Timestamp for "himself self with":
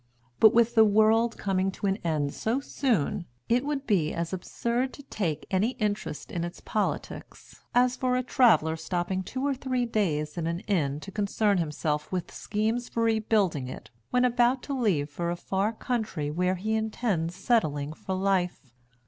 11.59-12.33